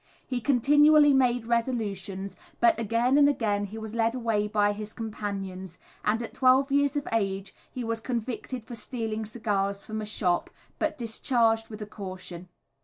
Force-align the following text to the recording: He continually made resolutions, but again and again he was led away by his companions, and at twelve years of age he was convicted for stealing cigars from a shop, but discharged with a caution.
He 0.25 0.41
continually 0.41 1.13
made 1.13 1.45
resolutions, 1.45 2.35
but 2.59 2.79
again 2.79 3.19
and 3.19 3.29
again 3.29 3.65
he 3.65 3.77
was 3.77 3.93
led 3.93 4.15
away 4.15 4.47
by 4.47 4.73
his 4.73 4.93
companions, 4.93 5.77
and 6.03 6.23
at 6.23 6.33
twelve 6.33 6.71
years 6.71 6.95
of 6.95 7.07
age 7.11 7.53
he 7.71 7.83
was 7.83 8.01
convicted 8.01 8.65
for 8.65 8.73
stealing 8.73 9.25
cigars 9.25 9.85
from 9.85 10.01
a 10.01 10.05
shop, 10.07 10.49
but 10.79 10.97
discharged 10.97 11.69
with 11.69 11.83
a 11.83 11.85
caution. 11.85 12.47